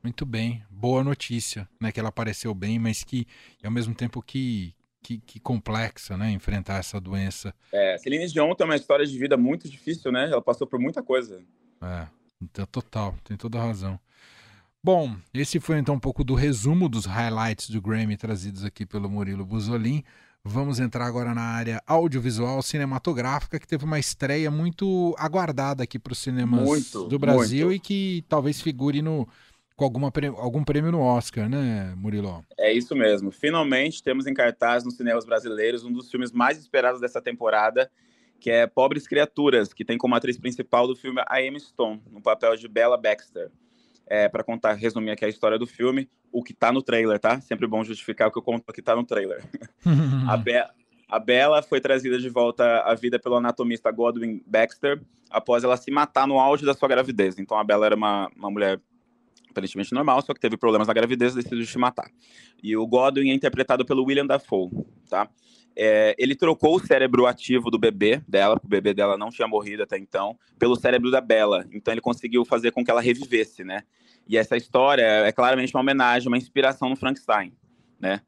Muito 0.02 0.24
bem, 0.24 0.62
boa 0.70 1.04
notícia, 1.04 1.68
né? 1.78 1.92
Que 1.92 2.00
ela 2.00 2.08
apareceu 2.08 2.54
bem, 2.54 2.78
mas 2.78 3.04
que 3.04 3.26
ao 3.62 3.70
mesmo 3.70 3.94
tempo 3.94 4.22
que, 4.22 4.74
que, 5.02 5.18
que, 5.18 5.38
complexa, 5.38 6.16
né? 6.16 6.30
Enfrentar 6.30 6.78
essa 6.78 6.98
doença. 6.98 7.54
É, 7.70 7.98
Celine 7.98 8.26
Dion 8.26 8.54
tem 8.54 8.64
uma 8.64 8.76
história 8.76 9.04
de 9.04 9.18
vida 9.18 9.36
muito 9.36 9.68
difícil, 9.68 10.10
né? 10.10 10.30
Ela 10.30 10.40
passou 10.40 10.66
por 10.66 10.80
muita 10.80 11.02
coisa. 11.02 11.42
É, 11.82 12.06
então, 12.42 12.66
total, 12.66 13.14
tem 13.24 13.36
toda 13.36 13.58
a 13.58 13.64
razão. 13.64 13.98
Bom, 14.82 15.14
esse 15.34 15.60
foi 15.60 15.78
então 15.78 15.94
um 15.94 16.00
pouco 16.00 16.24
do 16.24 16.34
resumo 16.34 16.88
dos 16.88 17.04
highlights 17.04 17.68
do 17.68 17.82
Grammy 17.82 18.16
trazidos 18.16 18.64
aqui 18.64 18.86
pelo 18.86 19.10
Murilo 19.10 19.44
Buzolin. 19.44 20.02
Vamos 20.42 20.80
entrar 20.80 21.04
agora 21.04 21.34
na 21.34 21.42
área 21.42 21.82
audiovisual 21.86 22.62
cinematográfica, 22.62 23.58
que 23.58 23.68
teve 23.68 23.84
uma 23.84 23.98
estreia 23.98 24.50
muito 24.50 25.14
aguardada 25.18 25.82
aqui 25.82 25.98
para 25.98 26.14
os 26.14 26.18
cinemas 26.18 26.62
muito, 26.62 27.04
do 27.08 27.18
Brasil 27.18 27.66
muito. 27.66 27.76
e 27.76 27.78
que 27.78 28.24
talvez 28.26 28.62
figure 28.62 29.02
no, 29.02 29.28
com 29.76 29.84
alguma, 29.84 30.10
algum 30.38 30.64
prêmio 30.64 30.90
no 30.90 31.00
Oscar, 31.00 31.46
né, 31.46 31.94
Murilo? 31.94 32.42
É 32.58 32.72
isso 32.72 32.96
mesmo. 32.96 33.30
Finalmente 33.30 34.02
temos 34.02 34.26
em 34.26 34.32
cartaz 34.32 34.82
nos 34.82 34.96
cinemas 34.96 35.26
brasileiros 35.26 35.84
um 35.84 35.92
dos 35.92 36.10
filmes 36.10 36.32
mais 36.32 36.58
esperados 36.58 37.02
dessa 37.02 37.20
temporada, 37.20 37.90
que 38.40 38.50
é 38.50 38.66
Pobres 38.66 39.06
Criaturas, 39.06 39.72
que 39.72 39.84
tem 39.84 39.98
como 39.98 40.14
atriz 40.14 40.38
principal 40.38 40.86
do 40.86 40.96
filme 40.96 41.22
a 41.28 41.42
Emma 41.42 41.58
Stone, 41.58 42.02
no 42.10 42.20
papel 42.20 42.56
de 42.56 42.66
Bella 42.66 42.96
Baxter. 42.96 43.50
É, 44.06 44.28
para 44.28 44.42
contar, 44.42 44.72
resumir 44.72 45.12
aqui 45.12 45.24
a 45.24 45.28
história 45.28 45.56
do 45.56 45.66
filme, 45.66 46.10
o 46.32 46.42
que 46.42 46.52
está 46.52 46.72
no 46.72 46.82
trailer, 46.82 47.20
tá? 47.20 47.40
Sempre 47.40 47.68
bom 47.68 47.84
justificar 47.84 48.26
o 48.26 48.32
que 48.32 48.38
eu 48.38 48.42
conto 48.42 48.72
que 48.72 48.80
está 48.80 48.96
no 48.96 49.04
trailer. 49.04 49.44
a, 50.28 50.36
Be 50.36 50.64
A 51.08 51.18
Bella 51.20 51.62
foi 51.62 51.80
trazida 51.80 52.18
de 52.18 52.28
volta 52.28 52.80
à 52.80 52.94
vida 52.96 53.20
pelo 53.20 53.36
anatomista 53.36 53.88
Godwin 53.92 54.42
Baxter 54.44 55.00
após 55.30 55.62
ela 55.62 55.76
se 55.76 55.92
matar 55.92 56.26
no 56.26 56.40
auge 56.40 56.66
da 56.66 56.74
sua 56.74 56.88
gravidez. 56.88 57.38
Então 57.38 57.56
a 57.56 57.62
Bella 57.62 57.86
era 57.86 57.94
uma, 57.94 58.28
uma 58.36 58.50
mulher 58.50 58.80
aparentemente 59.48 59.92
normal, 59.92 60.22
só 60.22 60.32
que 60.32 60.40
teve 60.40 60.56
problemas 60.56 60.88
na 60.88 60.94
gravidez 60.94 61.32
e 61.32 61.36
decidiu 61.36 61.64
se 61.64 61.78
matar. 61.78 62.10
E 62.62 62.76
o 62.76 62.86
Godwin 62.86 63.30
é 63.30 63.34
interpretado 63.34 63.84
pelo 63.84 64.04
William 64.04 64.26
Dafoe, 64.26 64.70
tá? 65.08 65.28
É, 65.82 66.14
ele 66.18 66.36
trocou 66.36 66.76
o 66.76 66.78
cérebro 66.78 67.24
ativo 67.24 67.70
do 67.70 67.78
bebê 67.78 68.20
dela, 68.28 68.60
o 68.62 68.68
bebê 68.68 68.92
dela 68.92 69.16
não 69.16 69.30
tinha 69.30 69.48
morrido 69.48 69.82
até 69.82 69.96
então, 69.96 70.38
pelo 70.58 70.76
cérebro 70.76 71.10
da 71.10 71.22
Bella. 71.22 71.66
Então 71.72 71.94
ele 71.94 72.02
conseguiu 72.02 72.44
fazer 72.44 72.70
com 72.70 72.84
que 72.84 72.90
ela 72.90 73.00
revivesse, 73.00 73.64
né? 73.64 73.82
E 74.28 74.36
essa 74.36 74.58
história 74.58 75.02
é 75.02 75.32
claramente 75.32 75.74
uma 75.74 75.80
homenagem, 75.80 76.28
uma 76.28 76.36
inspiração 76.36 76.90
no 76.90 76.96
Frankenstein, 76.96 77.54
né? 77.98 78.20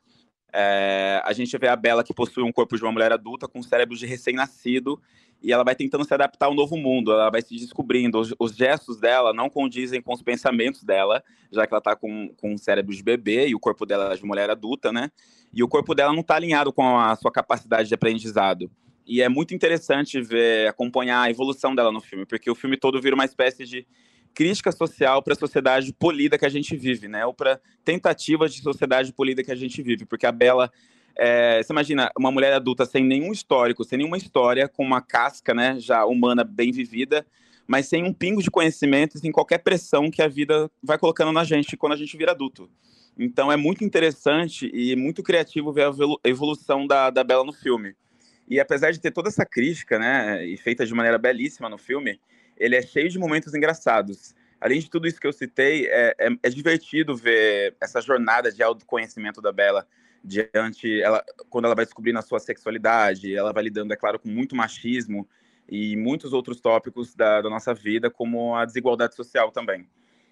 É, 0.52 1.23
a 1.25 1.32
gente 1.32 1.56
vê 1.56 1.68
a 1.68 1.76
Bella 1.76 2.04
que 2.04 2.12
possui 2.12 2.42
um 2.42 2.52
corpo 2.52 2.76
de 2.76 2.82
uma 2.82 2.92
mulher 2.92 3.12
adulta 3.12 3.49
com 3.49 3.62
cérebro 3.62 3.97
de 3.97 4.04
recém-nascido 4.04 5.00
e 5.42 5.52
ela 5.52 5.64
vai 5.64 5.75
tentando 5.75 6.04
se 6.04 6.14
adaptar 6.14 6.47
ao 6.47 6.54
novo 6.54 6.76
mundo, 6.76 7.11
ela 7.11 7.28
vai 7.30 7.42
se 7.42 7.56
descobrindo. 7.56 8.18
Os, 8.18 8.35
os, 8.38 8.54
gestos 8.54 8.99
dela 8.99 9.32
não 9.32 9.50
condizem 9.50 10.00
com 10.00 10.14
os 10.14 10.23
pensamentos 10.23 10.85
dela, 10.85 11.23
já 11.50 11.66
que 11.66 11.75
ela 11.75 11.78
está 11.78 11.97
com, 11.97 12.32
com 12.37 12.52
um 12.52 12.59
cérebro 12.59 12.94
de 12.94 13.02
bebê 13.02 13.49
e 13.49 13.54
o 13.54 13.59
corpo 13.59 13.85
dela 13.85 14.12
é 14.12 14.16
de 14.16 14.25
mulher 14.25 14.50
adulta, 14.50 14.92
né? 14.92 15.11
E 15.52 15.62
o 15.62 15.68
corpo 15.68 15.94
dela 15.94 16.12
não 16.12 16.21
está 16.21 16.37
alinhado 16.37 16.73
com 16.73 16.99
a 16.99 17.16
sua 17.16 17.32
capacidade 17.32 17.88
de 17.88 17.94
aprendizado. 17.94 18.71
E 19.04 19.21
é 19.21 19.28
muito 19.28 19.52
interessante 19.52 20.21
ver, 20.21 20.68
acompanhar 20.68 21.23
a 21.23 21.30
evolução 21.30 21.75
dela 21.75 21.90
no 21.90 22.00
filme, 22.00 22.25
porque 22.25 22.49
o 22.49 22.54
filme 22.54 22.76
todo 22.76 23.00
vira 23.00 23.14
uma 23.14 23.25
espécie 23.25 23.64
de 23.64 23.85
crítica 24.34 24.72
social 24.72 25.22
para 25.22 25.34
a 25.34 25.36
sociedade 25.36 25.92
polida 25.92 26.38
que 26.38 26.46
a 26.46 26.48
gente 26.48 26.76
vive, 26.76 27.08
né? 27.08 27.24
Ou 27.26 27.34
para 27.34 27.60
tentativas 27.84 28.54
de 28.54 28.62
sociedade 28.62 29.12
polida 29.12 29.42
que 29.42 29.52
a 29.52 29.56
gente 29.56 29.82
vive, 29.82 30.04
porque 30.04 30.26
a 30.26 30.32
Bela 30.32 30.70
é, 31.16 31.62
você 31.62 31.72
imagina 31.72 32.10
uma 32.18 32.30
mulher 32.30 32.52
adulta 32.52 32.84
sem 32.84 33.04
nenhum 33.04 33.32
histórico, 33.32 33.84
sem 33.84 33.98
nenhuma 33.98 34.16
história, 34.16 34.68
com 34.68 34.84
uma 34.84 35.00
casca, 35.00 35.52
né, 35.52 35.76
já 35.78 36.04
humana 36.04 36.42
bem 36.44 36.72
vivida, 36.72 37.26
mas 37.66 37.86
sem 37.86 38.02
um 38.02 38.12
pingo 38.12 38.42
de 38.42 38.50
conhecimento, 38.50 39.18
sem 39.18 39.30
qualquer 39.30 39.58
pressão 39.58 40.10
que 40.10 40.22
a 40.22 40.28
vida 40.28 40.70
vai 40.82 40.98
colocando 40.98 41.32
na 41.32 41.44
gente 41.44 41.76
quando 41.76 41.92
a 41.92 41.96
gente 41.96 42.16
vira 42.16 42.32
adulto. 42.32 42.68
Então 43.18 43.52
é 43.52 43.56
muito 43.56 43.84
interessante 43.84 44.70
e 44.72 44.96
muito 44.96 45.22
criativo 45.22 45.72
ver 45.72 45.86
a 45.86 46.28
evolução 46.28 46.86
da, 46.86 47.10
da 47.10 47.22
Bela 47.22 47.44
no 47.44 47.52
filme. 47.52 47.94
E 48.48 48.58
apesar 48.58 48.90
de 48.90 49.00
ter 49.00 49.10
toda 49.10 49.28
essa 49.28 49.44
crítica, 49.44 49.98
né, 49.98 50.44
e 50.46 50.56
feita 50.56 50.84
de 50.84 50.94
maneira 50.94 51.18
belíssima 51.18 51.68
no 51.68 51.78
filme, 51.78 52.18
ele 52.56 52.76
é 52.76 52.82
cheio 52.82 53.09
de 53.09 53.18
momentos 53.18 53.54
engraçados. 53.54 54.35
Além 54.61 54.78
de 54.78 54.88
tudo 54.88 55.09
isso 55.09 55.21
que 55.21 55.26
eu 55.26 55.32
citei, 55.32 55.87
é, 55.87 56.14
é, 56.18 56.28
é 56.42 56.49
divertido 56.49 57.16
ver 57.16 57.75
essa 57.80 58.00
jornada 58.00 58.52
de 58.52 58.62
autoconhecimento 58.62 59.40
da 59.40 59.50
Bela 59.50 59.87
diante, 60.25 61.02
ela, 61.02 61.25
quando 61.50 61.64
ela 61.64 61.75
vai 61.75 61.85
descobrindo 61.85 62.18
a 62.18 62.23
sua 62.23 62.38
sexualidade, 62.38 63.35
ela 63.35 63.52
vai 63.52 63.64
lidando, 63.64 63.92
é 63.92 63.97
claro, 63.97 64.18
com 64.18 64.28
muito 64.28 64.54
machismo 64.54 65.28
e 65.68 65.97
muitos 65.97 66.32
outros 66.32 66.61
tópicos 66.61 67.14
da, 67.14 67.40
da 67.40 67.50
nossa 67.50 67.75
vida, 67.75 68.11
como 68.11 68.54
a 68.54 68.64
desigualdade 68.64 69.16
social 69.16 69.50
também. 69.50 69.88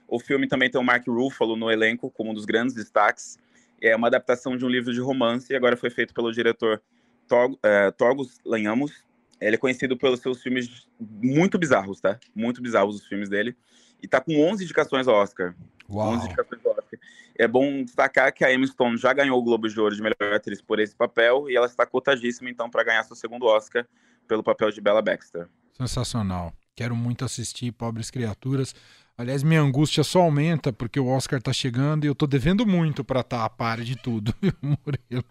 O 0.07 0.19
filme 0.19 0.47
também 0.47 0.71
tem 0.71 0.81
o 0.81 0.85
Mark 0.85 1.07
Ruffalo 1.07 1.57
no 1.57 1.71
elenco 1.71 2.11
como 2.11 2.31
um 2.31 2.35
dos 2.35 2.45
grandes 2.45 2.75
destaques. 2.75 3.39
É 3.81 3.95
uma 3.95 4.09
adaptação 4.09 4.57
de 4.57 4.65
um 4.65 4.69
livro 4.69 4.93
de 4.93 5.00
romance 5.00 5.53
e 5.53 5.57
agora 5.57 5.77
foi 5.77 5.91
feito 5.91 6.12
pelo 6.12 6.33
diretor 6.33 6.83
Tor, 7.29 7.57
é, 7.62 7.91
Torgos 7.93 8.39
Lanhamos, 8.45 9.05
ele 9.41 9.57
é 9.57 9.59
conhecido 9.59 9.97
pelos 9.97 10.21
seus 10.21 10.43
filmes 10.43 10.87
muito 11.01 11.59
bizarros, 11.59 12.01
tá? 12.01 12.19
Muito 12.35 12.61
bizarros 12.61 12.97
os 12.97 13.07
filmes 13.07 13.29
dele. 13.29 13.57
E 14.03 14.09
tá 14.09 14.21
com 14.21 14.33
11 14.41 14.65
indicações 14.65 15.09
ao 15.09 15.15
Oscar. 15.15 15.55
Uau. 15.89 16.11
11 16.15 16.27
indicações 16.27 16.61
ao 16.65 16.73
Oscar. 16.73 16.99
É 17.39 17.49
bom 17.49 17.83
destacar 17.83 18.33
que 18.33 18.45
a 18.45 18.53
Emma 18.53 18.67
Stone 18.67 18.97
já 18.97 19.13
ganhou 19.13 19.39
o 19.39 19.43
Globo 19.43 19.69
de 19.69 19.81
Ouro 19.81 19.95
de 19.95 20.03
melhor 20.03 20.35
atriz 20.35 20.61
por 20.61 20.79
esse 20.79 20.95
papel 20.95 21.49
e 21.49 21.57
ela 21.57 21.67
está 21.67 21.87
cotadíssima 21.87 22.51
então 22.51 22.69
para 22.69 22.85
ganhar 22.85 23.03
seu 23.05 23.17
segundo 23.17 23.47
Oscar 23.47 23.87
pelo 24.29 24.43
papel 24.43 24.71
de 24.71 24.81
Bella 24.81 25.01
Baxter. 25.01 25.49
Sensacional. 25.73 26.53
Quero 26.77 26.95
muito 26.95 27.25
assistir 27.25 27.73
Pobres 27.73 28.11
Criaturas. 28.11 28.75
Aliás, 29.17 29.43
minha 29.43 29.61
angústia 29.61 30.03
só 30.03 30.21
aumenta 30.21 30.73
porque 30.73 30.99
o 30.99 31.07
Oscar 31.07 31.43
tá 31.43 31.53
chegando 31.53 32.05
e 32.05 32.07
eu 32.07 32.15
tô 32.15 32.27
devendo 32.27 32.67
muito 32.67 33.05
para 33.05 33.21
estar 33.21 33.39
tá 33.39 33.45
a 33.45 33.51
par 33.51 33.81
de 33.81 33.97
tudo, 33.97 34.35
Murilo. 34.63 35.25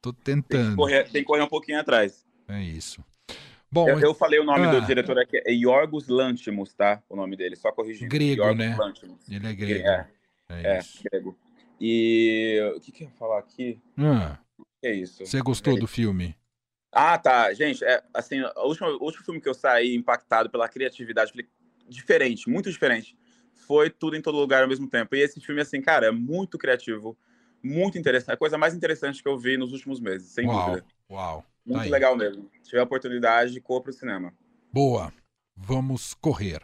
Tô 0.00 0.12
tentando. 0.12 0.62
Tem 0.62 0.70
que, 0.70 0.76
correr, 0.76 1.04
tem 1.04 1.22
que 1.22 1.24
correr 1.24 1.42
um 1.42 1.48
pouquinho 1.48 1.80
atrás. 1.80 2.24
É 2.48 2.62
isso. 2.62 3.04
Bom, 3.70 3.88
eu, 3.88 4.00
eu 4.00 4.14
falei 4.14 4.40
o 4.40 4.44
nome 4.44 4.66
ah, 4.66 4.70
do 4.70 4.86
diretor 4.86 5.18
aqui, 5.18 5.42
é 5.44 5.52
Yorgos 5.52 6.08
Lanthimos, 6.08 6.72
tá? 6.72 7.02
O 7.08 7.14
nome 7.14 7.36
dele, 7.36 7.54
só 7.54 7.70
corrigindo. 7.70 8.10
Grego, 8.10 8.42
Yorgos 8.42 8.58
né? 8.58 8.76
Ele 9.30 9.46
é 9.46 9.52
grego. 9.52 9.88
É, 9.88 10.08
é, 10.48 10.78
é 10.78 10.80
grego. 11.10 11.38
E 11.80 12.72
o 12.76 12.80
que, 12.80 12.90
que 12.90 13.04
eu 13.04 13.08
ia 13.08 13.14
falar 13.14 13.38
aqui? 13.38 13.80
Ah, 13.98 14.38
que 14.80 14.86
é 14.86 14.94
isso? 14.94 15.24
Você 15.24 15.40
gostou 15.40 15.76
é. 15.76 15.80
do 15.80 15.86
filme? 15.86 16.34
Ah, 16.90 17.18
tá. 17.18 17.52
Gente, 17.52 17.84
é, 17.84 18.02
assim, 18.14 18.40
o 18.40 18.66
último, 18.66 18.88
o 18.88 19.04
último 19.04 19.24
filme 19.24 19.40
que 19.40 19.48
eu 19.48 19.54
saí 19.54 19.94
impactado 19.94 20.48
pela 20.50 20.68
criatividade, 20.68 21.32
diferente, 21.88 22.48
muito 22.48 22.70
diferente, 22.70 23.16
foi 23.52 23.90
Tudo 23.90 24.16
em 24.16 24.22
Todo 24.22 24.38
Lugar 24.38 24.62
ao 24.62 24.68
mesmo 24.68 24.88
tempo. 24.88 25.14
E 25.14 25.20
esse 25.20 25.40
filme, 25.40 25.60
assim, 25.60 25.80
cara, 25.80 26.06
é 26.06 26.10
muito 26.10 26.56
criativo, 26.56 27.16
muito 27.62 27.98
interessante. 27.98 28.30
É 28.30 28.34
a 28.34 28.38
coisa 28.38 28.56
mais 28.56 28.74
interessante 28.74 29.22
que 29.22 29.28
eu 29.28 29.38
vi 29.38 29.56
nos 29.56 29.72
últimos 29.72 30.00
meses, 30.00 30.28
sem 30.28 30.46
uau, 30.46 30.70
dúvida. 30.70 30.86
Uau. 31.10 31.44
Muito 31.68 31.84
tá 31.84 31.90
legal 31.90 32.16
mesmo. 32.16 32.50
Se 32.62 32.70
tiver 32.70 32.82
oportunidade, 32.82 33.60
corra 33.60 33.82
pro 33.82 33.92
cinema. 33.92 34.32
Boa. 34.72 35.12
Vamos 35.56 36.14
correr. 36.14 36.62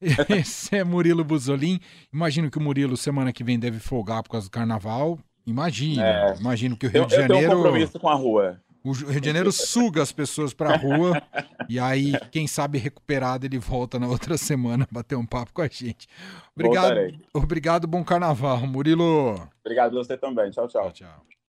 Esse 0.30 0.76
é 0.76 0.84
Murilo 0.84 1.24
Buzolin. 1.24 1.78
Imagino 2.12 2.50
que 2.50 2.58
o 2.58 2.60
Murilo 2.60 2.96
semana 2.96 3.32
que 3.32 3.44
vem 3.44 3.58
deve 3.58 3.78
folgar 3.78 4.22
por 4.22 4.30
causa 4.30 4.48
do 4.48 4.50
carnaval. 4.50 5.18
Imagina. 5.46 6.06
É. 6.06 6.36
Imagino 6.38 6.76
que 6.76 6.86
o 6.86 6.90
Rio 6.90 7.02
eu, 7.02 7.06
de 7.06 7.14
Janeiro. 7.14 7.34
Eu 7.34 7.38
tenho 7.38 7.52
um 7.52 7.62
compromisso 7.62 8.00
com 8.00 8.08
a 8.08 8.14
rua. 8.14 8.60
O 8.82 8.92
Rio 8.92 9.20
de 9.20 9.26
Janeiro 9.26 9.52
suga 9.52 10.02
as 10.02 10.10
pessoas 10.10 10.54
para 10.54 10.72
a 10.72 10.76
rua 10.76 11.22
e 11.68 11.78
aí, 11.78 12.12
quem 12.30 12.46
sabe 12.46 12.78
recuperado, 12.78 13.44
ele 13.44 13.58
volta 13.58 13.98
na 13.98 14.08
outra 14.08 14.38
semana 14.38 14.88
bater 14.90 15.16
um 15.16 15.26
papo 15.26 15.52
com 15.52 15.60
a 15.60 15.68
gente. 15.68 16.08
Obrigado, 16.56 16.96
obrigado, 17.34 17.86
bom 17.86 18.02
carnaval, 18.02 18.66
Murilo. 18.66 19.48
Obrigado 19.62 19.92
você 19.92 20.16
também. 20.16 20.50
Tchau, 20.50 20.66
tchau. 20.66 20.90
tchau, 20.90 21.08
tchau. 21.08 21.39